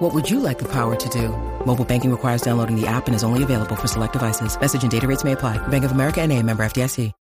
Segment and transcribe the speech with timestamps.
[0.00, 1.28] What would you like the power to do?
[1.66, 4.58] Mobile banking requires downloading the app and is only available for select devices.
[4.58, 5.58] Message and data rates may apply.
[5.68, 7.12] Bank of America and a member FDIC.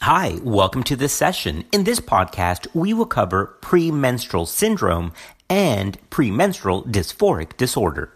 [0.00, 1.64] Hi, welcome to this session.
[1.72, 5.12] In this podcast, we will cover premenstrual syndrome
[5.50, 8.14] and premenstrual dysphoric disorder.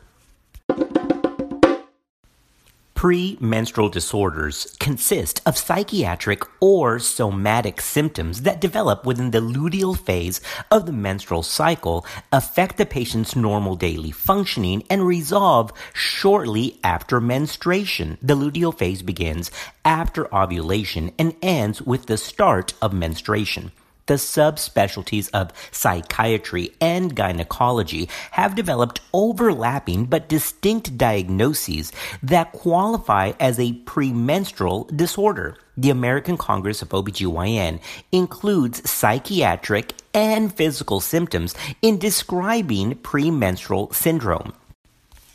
[3.04, 10.40] Premenstrual disorders consist of psychiatric or somatic symptoms that develop within the luteal phase
[10.70, 18.16] of the menstrual cycle, affect the patient's normal daily functioning, and resolve shortly after menstruation.
[18.22, 19.50] The luteal phase begins
[19.84, 23.70] after ovulation and ends with the start of menstruation
[24.06, 33.58] the subspecialties of psychiatry and gynecology have developed overlapping but distinct diagnoses that qualify as
[33.58, 35.56] a premenstrual disorder.
[35.76, 37.80] The American Congress of OBGYN
[38.12, 44.52] includes psychiatric and physical symptoms in describing premenstrual syndrome.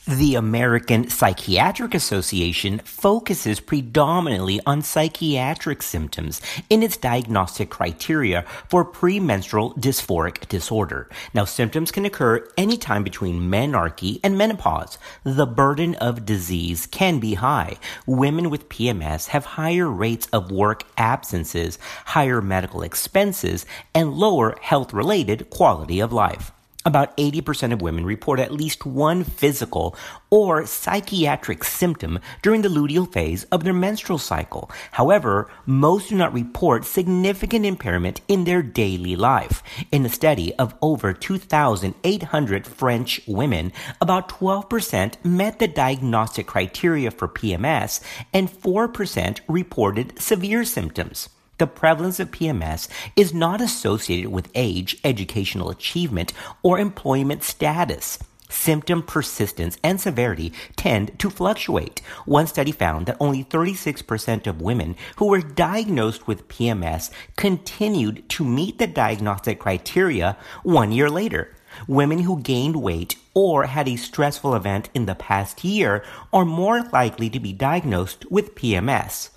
[0.08, 9.74] The American Psychiatric Association focuses predominantly on psychiatric symptoms in its diagnostic criteria for premenstrual
[9.76, 11.10] dysphoric disorder.
[11.34, 14.98] Now, symptoms can occur anytime between menarche and menopause.
[15.26, 17.78] The burden of disease can be high.
[18.08, 24.94] Women with PMS have higher rates of work absences, higher medical expenses, and lower health
[24.94, 26.54] related quality of life.
[26.86, 29.98] About 80% of women report at least one physical
[30.30, 34.72] or psychiatric symptom during the luteal phase of their menstrual cycle.
[34.92, 39.62] However, most do not report significant impairment in their daily life.
[39.92, 47.28] In a study of over 2,800 French women, about 12% met the diagnostic criteria for
[47.28, 48.00] PMS
[48.34, 51.28] and 4% reported severe symptoms.
[51.60, 52.88] The prevalence of PMS
[53.18, 56.32] is not associated with age, educational achievement,
[56.64, 58.18] or employment status.
[58.48, 62.00] Symptom persistence and severity tend to fluctuate.
[62.26, 68.46] One study found that only 36% of women who were diagnosed with PMS continued to
[68.46, 71.54] meet the diagnostic criteria one year later.
[71.90, 76.84] Women who gained weight or had a stressful event in the past year are more
[76.94, 79.30] likely to be diagnosed with PMS.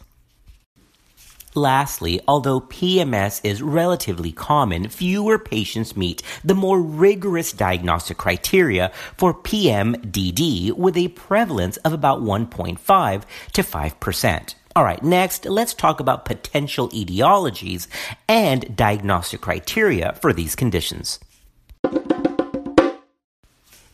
[1.55, 9.35] Lastly, although PMS is relatively common, fewer patients meet the more rigorous diagnostic criteria for
[9.35, 14.55] PMDD with a prevalence of about 1.5 to 5%.
[14.75, 17.87] All right, next, let's talk about potential etiologies
[18.27, 21.19] and diagnostic criteria for these conditions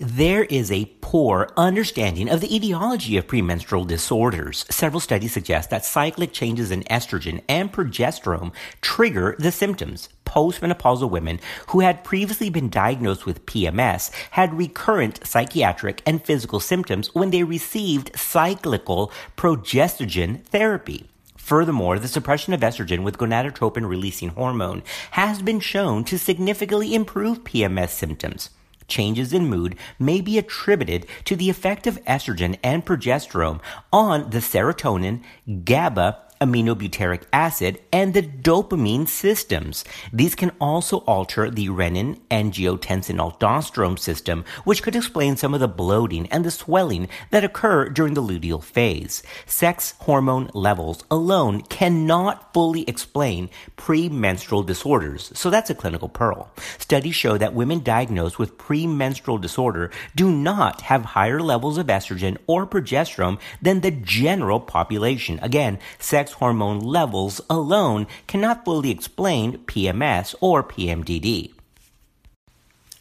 [0.01, 4.65] there is a poor understanding of the etiology of premenstrual disorders.
[4.71, 10.09] Several studies suggest that cyclic changes in estrogen and progesterone trigger the symptoms.
[10.25, 17.13] Postmenopausal women who had previously been diagnosed with PMS had recurrent psychiatric and physical symptoms
[17.13, 21.09] when they received cyclical progestogen therapy.
[21.37, 27.43] Furthermore, the suppression of estrogen with gonadotropin releasing hormone has been shown to significantly improve
[27.43, 28.51] PMS symptoms
[28.89, 33.61] changes in mood may be attributed to the effect of estrogen and progesterone
[33.93, 35.23] on the serotonin,
[35.65, 39.85] GABA, aminobutyric acid, and the dopamine systems.
[40.13, 45.69] These can also alter the renin, angiotensin aldosterone system, which could explain some of the
[45.69, 49.23] bloating and the swelling that occur during the luteal phase.
[49.47, 56.51] Sex hormone levels alone cannot fully explain premenstrual disorders, so that's a clinical pearl.
[56.79, 62.37] Studies show that women diagnosed with premenstrual disorder do not have higher levels of estrogen
[62.47, 65.39] or progesterone than the general population.
[65.43, 71.53] Again, sex sex hormone levels alone cannot fully explain PMS or PMDD.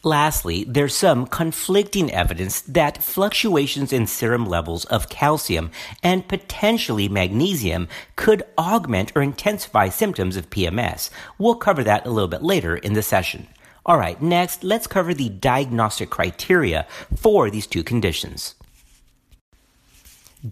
[0.04, 5.72] Lastly, there's some conflicting evidence that fluctuations in serum levels of calcium
[6.02, 11.10] and potentially magnesium could augment or intensify symptoms of PMS.
[11.38, 13.48] We'll cover that a little bit later in the session.
[13.86, 16.86] All right, next, let's cover the diagnostic criteria
[17.16, 18.56] for these two conditions.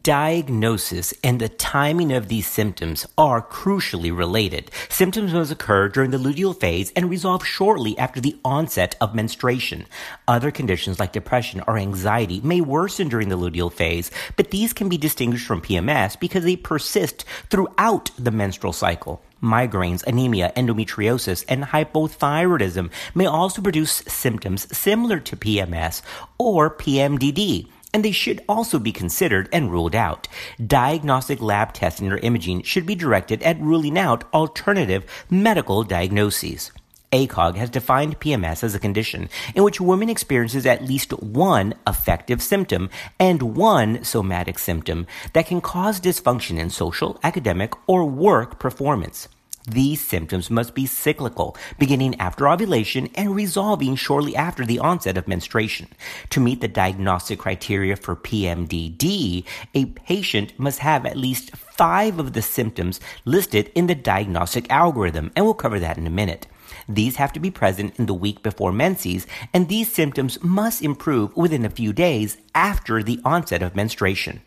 [0.01, 4.71] Diagnosis and the timing of these symptoms are crucially related.
[4.89, 9.85] Symptoms must occur during the luteal phase and resolve shortly after the onset of menstruation.
[10.27, 14.89] Other conditions like depression or anxiety may worsen during the luteal phase, but these can
[14.89, 19.21] be distinguished from PMS because they persist throughout the menstrual cycle.
[19.39, 26.01] Migraines, anemia, endometriosis, and hypothyroidism may also produce symptoms similar to PMS
[26.39, 30.27] or PMDD and they should also be considered and ruled out.
[30.67, 36.73] Diagnostic lab testing or imaging should be directed at ruling out alternative medical diagnoses.
[37.13, 41.73] ACOG has defined PMS as a condition in which a woman experiences at least one
[41.87, 48.59] affective symptom and one somatic symptom that can cause dysfunction in social, academic, or work
[48.59, 49.29] performance.
[49.67, 55.27] These symptoms must be cyclical, beginning after ovulation and resolving shortly after the onset of
[55.27, 55.87] menstruation.
[56.29, 62.33] To meet the diagnostic criteria for PMDD, a patient must have at least five of
[62.33, 66.45] the symptoms listed in the diagnostic algorithm, and we'll cover that in a minute.
[66.87, 71.35] These have to be present in the week before menses, and these symptoms must improve
[71.35, 74.41] within a few days after the onset of menstruation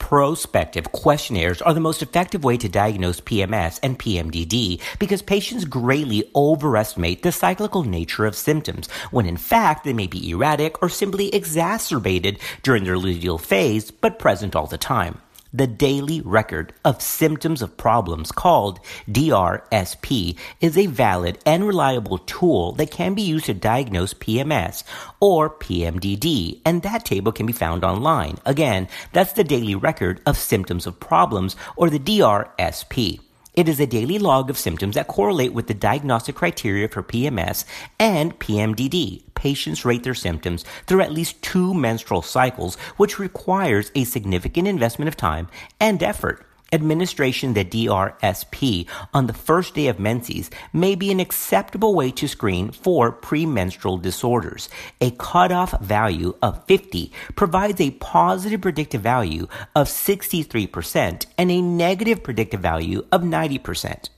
[0.00, 6.28] prospective questionnaires are the most effective way to diagnose PMS and PMDD because patients greatly
[6.34, 11.32] overestimate the cyclical nature of symptoms when in fact they may be erratic or simply
[11.32, 15.20] exacerbated during their luteal phase but present all the time
[15.52, 22.72] the daily record of symptoms of problems called DRSP is a valid and reliable tool
[22.72, 24.84] that can be used to diagnose PMS
[25.20, 28.38] or PMDD, and that table can be found online.
[28.46, 33.20] Again, that's the daily record of symptoms of problems or the DRSP.
[33.54, 37.64] It is a daily log of symptoms that correlate with the diagnostic criteria for PMS
[37.98, 39.24] and PMDD.
[39.34, 45.08] Patients rate their symptoms through at least two menstrual cycles, which requires a significant investment
[45.08, 45.48] of time
[45.80, 46.46] and effort.
[46.72, 52.28] Administration the DRSP on the first day of menses may be an acceptable way to
[52.28, 54.68] screen for premenstrual disorders.
[55.00, 62.22] A cutoff value of 50 provides a positive predictive value of 63% and a negative
[62.22, 64.08] predictive value of 90%.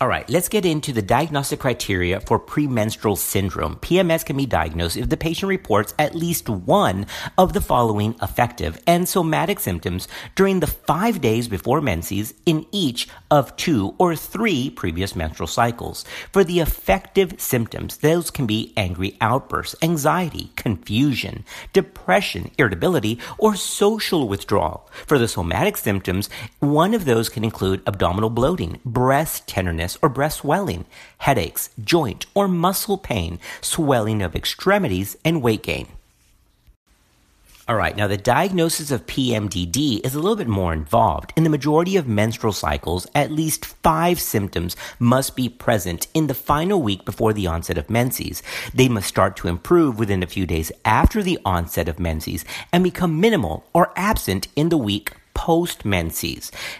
[0.00, 3.76] All right, let's get into the diagnostic criteria for premenstrual syndrome.
[3.76, 7.06] PMS can be diagnosed if the patient reports at least one
[7.38, 13.06] of the following affective and somatic symptoms during the five days before menses in each
[13.30, 16.04] of two or three previous menstrual cycles.
[16.32, 24.26] For the affective symptoms, those can be angry outbursts, anxiety, confusion, depression, irritability, or social
[24.26, 24.90] withdrawal.
[25.06, 30.38] For the somatic symptoms, one of those can include abdominal bloating, breast tenderness, or breast
[30.38, 30.84] swelling,
[31.18, 35.88] headaches, joint or muscle pain, swelling of extremities, and weight gain.
[37.66, 41.32] All right, now the diagnosis of PMDD is a little bit more involved.
[41.34, 46.34] In the majority of menstrual cycles, at least five symptoms must be present in the
[46.34, 48.42] final week before the onset of menses.
[48.74, 52.84] They must start to improve within a few days after the onset of menses and
[52.84, 55.84] become minimal or absent in the week post.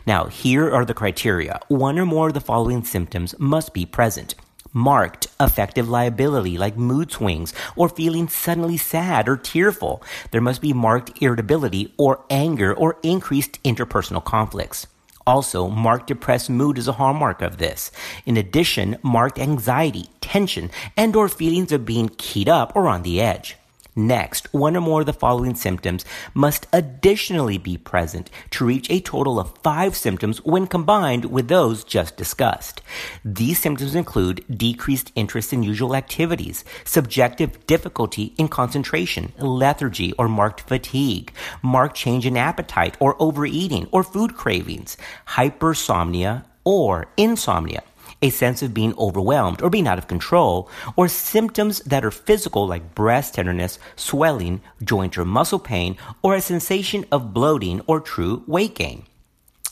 [0.06, 1.60] Now, here are the criteria.
[1.68, 4.34] One or more of the following symptoms must be present
[4.74, 10.02] marked affective lability like mood swings or feeling suddenly sad or tearful.
[10.32, 14.86] There must be marked irritability or anger or increased interpersonal conflicts.
[15.26, 17.90] Also, marked depressed mood is a hallmark of this.
[18.26, 23.22] In addition, marked anxiety, tension, and or feelings of being keyed up or on the
[23.22, 23.56] edge.
[23.96, 26.04] Next, one or more of the following symptoms
[26.34, 31.84] must additionally be present to reach a total of five symptoms when combined with those
[31.84, 32.82] just discussed.
[33.24, 40.62] These symptoms include decreased interest in usual activities, subjective difficulty in concentration, lethargy or marked
[40.62, 41.32] fatigue,
[41.62, 44.96] marked change in appetite or overeating or food cravings,
[45.28, 47.82] hypersomnia or insomnia
[48.24, 52.66] a sense of being overwhelmed or being out of control, or symptoms that are physical
[52.66, 58.42] like breast tenderness, swelling, joint or muscle pain, or a sensation of bloating or true
[58.46, 59.04] weight gain.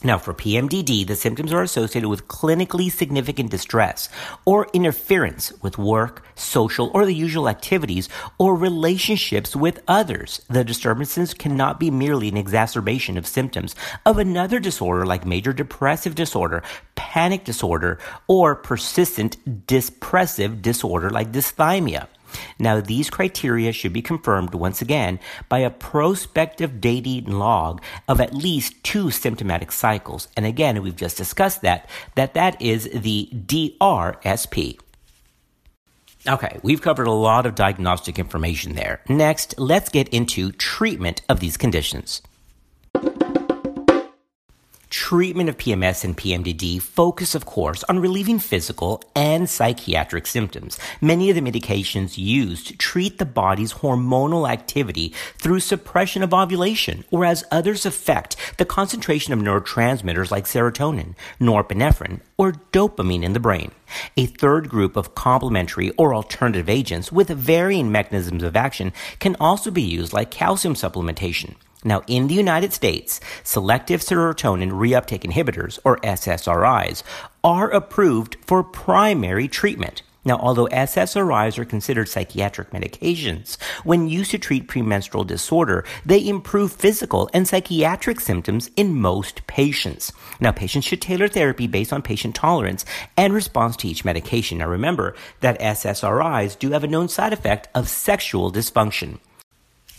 [0.05, 4.09] Now, for PMDD, the symptoms are associated with clinically significant distress
[4.45, 10.41] or interference with work, social, or the usual activities or relationships with others.
[10.51, 16.17] The disturbances cannot be merely an exacerbation of symptoms of another disorder like major depressive
[16.17, 16.65] disorder,
[16.97, 22.09] panic disorder, or persistent depressive disorder like dysthymia.
[22.59, 28.35] Now, these criteria should be confirmed once again by a prospective dating log of at
[28.35, 30.29] least two symptomatic cycles.
[30.37, 34.79] And again, we've just discussed that, that that is the DRSP.
[36.29, 39.01] Okay, we've covered a lot of diagnostic information there.
[39.09, 42.23] Next, let's get into treatment of these conditions.
[44.93, 50.79] Treatment of PMS and PMDD focus, of course, on relieving physical and psychiatric symptoms.
[51.01, 57.43] Many of the medications used treat the body's hormonal activity through suppression of ovulation, whereas
[57.51, 63.73] others affect the concentration of neurotransmitters like serotonin, norepinephrine, or dopamine in the brain.
[64.19, 69.71] A third group of complementary or alternative agents with varying mechanisms of action can also
[69.71, 71.55] be used like calcium supplementation.
[71.85, 77.03] Now, in the United States, selective serotonin reuptake inhibitors, or SSRIs,
[77.43, 80.03] are approved for primary treatment.
[80.25, 86.73] Now, although SSRIs are considered psychiatric medications, when used to treat premenstrual disorder, they improve
[86.73, 90.13] physical and psychiatric symptoms in most patients.
[90.39, 92.85] Now, patients should tailor therapy based on patient tolerance
[93.17, 94.59] and response to each medication.
[94.59, 99.19] Now, remember that SSRIs do have a known side effect of sexual dysfunction.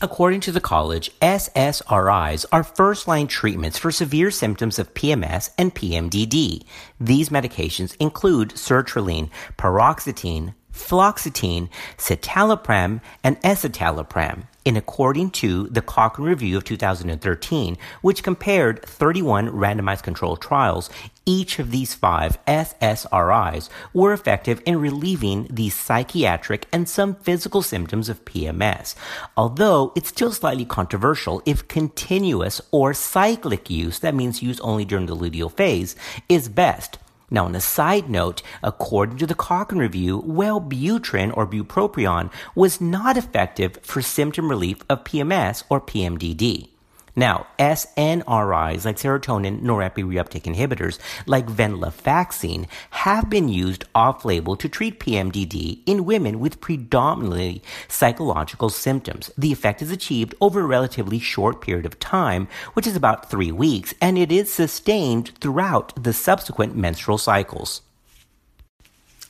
[0.03, 5.74] According to the college, SSRIs are first line treatments for severe symptoms of PMS and
[5.74, 6.65] PMDD.
[7.00, 16.58] These medications include sertraline, paroxetine, fluoxetine, citalopram, and escitalopram in according to the Cochrane Review
[16.58, 20.89] of 2013, which compared 31 randomized controlled trials,
[21.25, 28.10] each of these five SSRIs were effective in relieving the psychiatric and some physical symptoms
[28.10, 28.96] of PMS,
[29.38, 35.05] although it's still slightly controversial if continuous or cyclic use, that means use only during
[35.05, 35.96] the luteal phase,
[36.27, 36.98] is best.
[37.34, 43.18] Now, on a side note, according to the Cochrane Review, Wellbutrin or bupropion was not
[43.18, 46.73] effective for symptom relief of PMS or PMDD.
[47.15, 55.00] Now, SNRIs like serotonin norepinephrine reuptake inhibitors like venlafaxine have been used off-label to treat
[55.00, 59.29] PMDD in women with predominantly psychological symptoms.
[59.38, 63.51] The effect is achieved over a relatively short period of time, which is about three
[63.51, 67.82] weeks, and it is sustained throughout the subsequent menstrual cycles.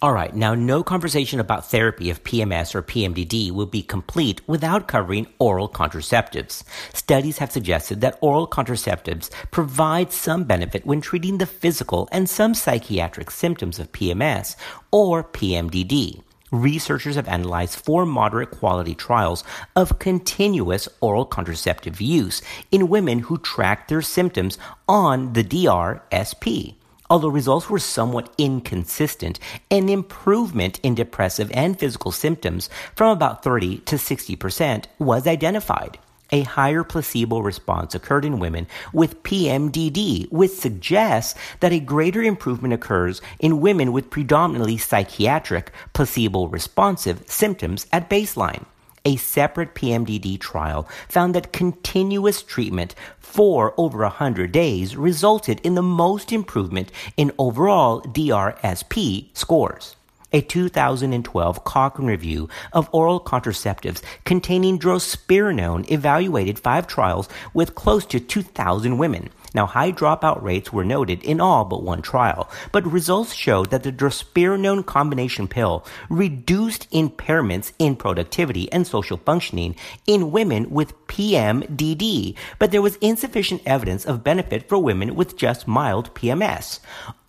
[0.03, 4.85] All right, now no conversation about therapy of PMS or PMDD will be complete without
[4.85, 6.65] covering oral contraceptives.
[6.93, 12.53] Studies have suggested that oral contraceptives provide some benefit when treating the physical and some
[12.53, 14.57] psychiatric symptoms of PMS
[14.91, 16.21] or PMDD.
[16.51, 22.41] Researchers have analyzed four moderate quality trials of continuous oral contraceptive use
[22.71, 26.75] in women who tracked their symptoms on the DRSP.
[27.09, 33.79] Although results were somewhat inconsistent, an improvement in depressive and physical symptoms from about 30
[33.79, 35.99] to 60% was identified.
[36.31, 42.73] A higher placebo response occurred in women with PMDD, which suggests that a greater improvement
[42.73, 48.65] occurs in women with predominantly psychiatric placebo responsive symptoms at baseline
[49.05, 55.81] a separate PMDD trial found that continuous treatment for over 100 days resulted in the
[55.81, 59.95] most improvement in overall DRSP scores.
[60.31, 68.19] A 2012 Cochrane review of oral contraceptives containing drospirenone evaluated five trials with close to
[68.19, 73.33] 2,000 women now, high dropout rates were noted in all but one trial, but results
[73.33, 79.75] showed that the drospirenone combination pill reduced impairments in productivity and social functioning
[80.07, 85.67] in women with PMDD, but there was insufficient evidence of benefit for women with just
[85.67, 86.79] mild PMS.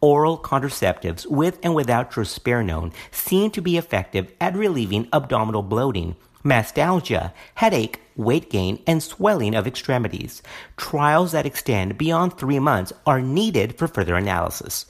[0.00, 7.32] Oral contraceptives with and without drospirenone seem to be effective at relieving abdominal bloating, mastalgia,
[7.54, 10.42] headache, weight gain, and swelling of extremities.
[10.76, 14.86] Trials that extend beyond three months are needed for further analysis.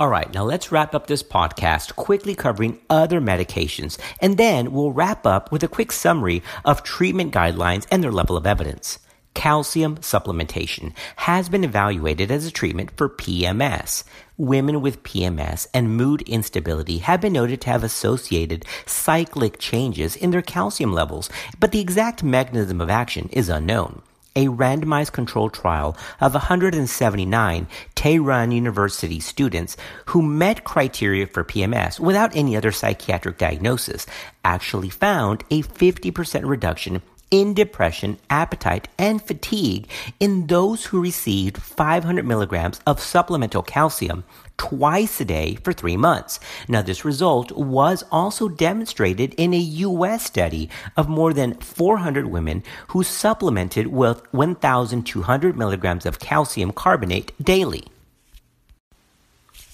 [0.00, 4.92] All right, now let's wrap up this podcast quickly covering other medications, and then we'll
[4.92, 8.98] wrap up with a quick summary of treatment guidelines and their level of evidence
[9.34, 14.04] calcium supplementation has been evaluated as a treatment for PMS.
[14.36, 20.30] Women with PMS and mood instability have been noted to have associated cyclic changes in
[20.30, 21.28] their calcium levels,
[21.60, 24.02] but the exact mechanism of action is unknown
[24.36, 29.76] a randomized controlled trial of 179 Tehran University students
[30.06, 34.06] who met criteria for PMS without any other psychiatric diagnosis
[34.44, 37.02] actually found a 50% reduction
[37.34, 39.88] in depression, appetite, and fatigue
[40.20, 44.22] in those who received 500 milligrams of supplemental calcium
[44.56, 46.38] twice a day for three months.
[46.68, 50.24] Now, this result was also demonstrated in a U.S.
[50.24, 57.82] study of more than 400 women who supplemented with 1,200 milligrams of calcium carbonate daily.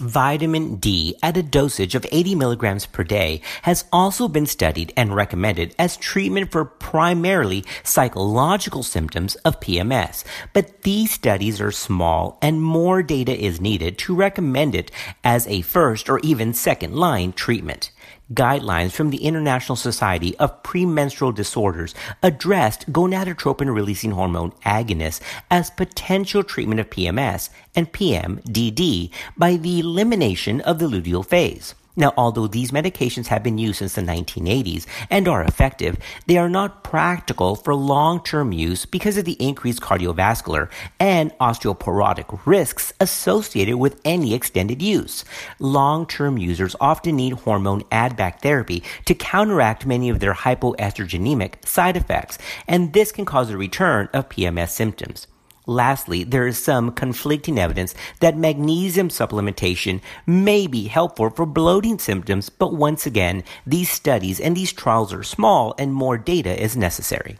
[0.01, 5.15] Vitamin D at a dosage of 80 milligrams per day has also been studied and
[5.15, 10.25] recommended as treatment for primarily psychological symptoms of PMS.
[10.55, 14.91] But these studies are small and more data is needed to recommend it
[15.23, 17.91] as a first or even second line treatment
[18.33, 25.21] guidelines from the International Society of Premenstrual Disorders addressed gonadotropin releasing hormone agonists
[25.51, 31.75] as potential treatment of PMS and PMDD by the elimination of the luteal phase.
[32.01, 36.49] Now, although these medications have been used since the 1980s and are effective, they are
[36.49, 44.01] not practical for long-term use because of the increased cardiovascular and osteoporotic risks associated with
[44.03, 45.27] any extended use.
[45.59, 52.39] Long-term users often need hormone add-back therapy to counteract many of their hypoestrogenic side effects,
[52.67, 55.27] and this can cause a return of PMS symptoms.
[55.71, 62.51] Lastly, there is some conflicting evidence that magnesium supplementation may be helpful for bloating symptoms,
[62.51, 67.39] but once again, these studies and these trials are small and more data is necessary.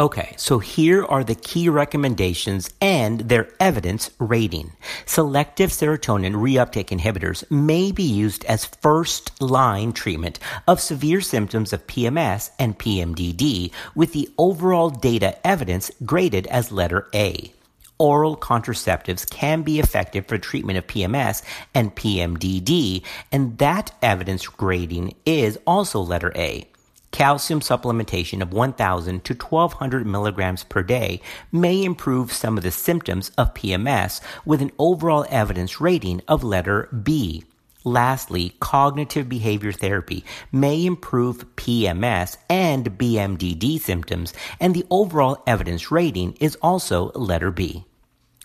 [0.00, 4.70] Okay, so here are the key recommendations and their evidence rating.
[5.06, 10.38] Selective serotonin reuptake inhibitors may be used as first line treatment
[10.68, 17.08] of severe symptoms of PMS and PMDD with the overall data evidence graded as letter
[17.12, 17.52] A.
[17.98, 21.42] Oral contraceptives can be effective for treatment of PMS
[21.74, 23.02] and PMDD,
[23.32, 26.68] and that evidence grading is also letter A.
[27.10, 33.30] Calcium supplementation of 1,000 to 1,200 milligrams per day may improve some of the symptoms
[33.38, 37.44] of PMS with an overall evidence rating of letter B.
[37.84, 46.34] Lastly, cognitive behavior therapy may improve PMS and PMDD symptoms, and the overall evidence rating
[46.34, 47.84] is also letter B.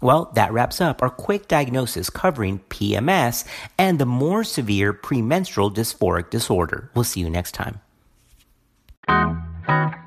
[0.02, 3.46] Well, that wraps up our quick diagnosis covering PMS
[3.78, 6.92] and the more severe premenstrual dysphoric disorder.
[6.94, 7.80] We'll see you next time.
[9.08, 9.38] Thank
[9.96, 10.03] you.